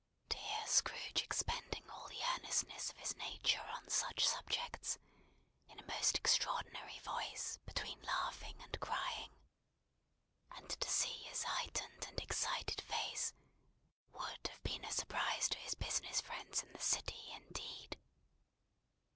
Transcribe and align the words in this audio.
To 0.29 0.37
hear 0.39 0.65
Scrooge 0.65 1.21
expending 1.21 1.87
all 1.91 2.07
the 2.07 2.23
earnestness 2.33 2.89
of 2.89 2.97
his 2.97 3.15
nature 3.17 3.61
on 3.71 3.87
such 3.87 4.27
subjects, 4.27 4.97
in 5.67 5.79
a 5.79 5.85
most 5.85 6.17
extraordinary 6.17 6.97
voice 7.03 7.57
between 7.67 8.01
laughing 8.01 8.59
and 8.63 8.79
crying; 8.79 9.29
and 10.55 10.67
to 10.71 10.89
see 10.89 11.21
his 11.25 11.43
heightened 11.43 12.05
and 12.07 12.19
excited 12.19 12.81
face; 12.81 13.35
would 14.11 14.47
have 14.47 14.63
been 14.63 14.83
a 14.85 14.91
surprise 14.91 15.47
to 15.49 15.59
his 15.59 15.75
business 15.75 16.19
friends 16.19 16.63
in 16.63 16.73
the 16.73 16.81
city, 16.81 17.31
indeed. 17.33 17.99